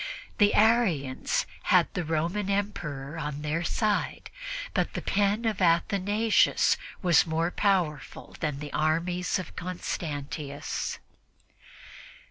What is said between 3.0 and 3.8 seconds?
on their